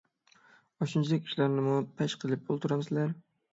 ئاشۇنچىلىك 0.79 1.29
ئىشلارنىمۇ 1.33 1.77
پەش 2.01 2.19
قىلىپ 2.25 2.53
ئولتۇرامسىلەر؟ 2.57 3.17